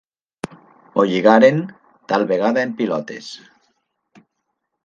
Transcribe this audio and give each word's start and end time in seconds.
Ho 0.95 1.03
lligaren, 1.11 1.59
tal 2.13 2.27
vegada 2.33 2.65
en 2.69 2.73
pilotes. 2.81 3.29